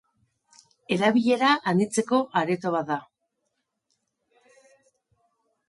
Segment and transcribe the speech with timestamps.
[0.95, 2.99] Erabilera anitzeko areto bat da.